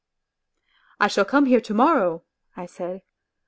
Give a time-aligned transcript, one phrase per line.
[0.99, 2.23] ...""I shall come here to morrow,"
[2.57, 3.03] I said.